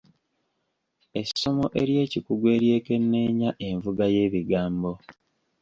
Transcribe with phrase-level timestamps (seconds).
[1.21, 4.91] Essomo ery'ekikugu eryekenneenya envuga y'ebigambo.